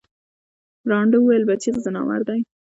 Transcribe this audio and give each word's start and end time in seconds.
ړانده 0.89 1.17
وویل 1.19 1.43
بچی 1.49 1.69
د 1.73 1.77
ځناور 1.85 2.21
دی 2.29 2.39